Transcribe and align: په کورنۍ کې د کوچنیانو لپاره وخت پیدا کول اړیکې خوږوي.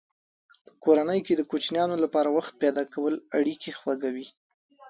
په 0.65 0.71
کورنۍ 0.83 1.19
کې 1.25 1.33
د 1.35 1.41
کوچنیانو 1.51 1.95
لپاره 2.03 2.29
وخت 2.37 2.53
پیدا 2.63 2.83
کول 2.93 3.13
اړیکې 3.37 3.71
خوږوي. 3.79 4.27